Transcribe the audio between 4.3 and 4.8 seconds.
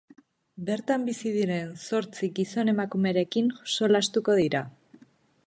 dira.